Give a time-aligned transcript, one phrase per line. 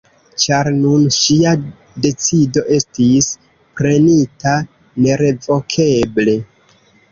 [0.43, 1.51] Ĉar nun ŝia
[2.05, 3.29] decido estis
[3.83, 4.57] prenita
[5.07, 6.39] nerevokeble.